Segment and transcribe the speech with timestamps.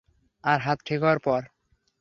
[0.43, 1.41] আর হাত ঠিক হওয়ার পর।